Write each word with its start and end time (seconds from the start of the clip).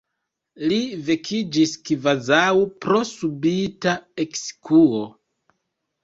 Li 0.69 0.77
vekiĝis 1.09 1.73
kvazaŭ 1.89 2.53
pro 2.85 3.01
subita 3.09 3.93
ekskuo. 4.25 5.03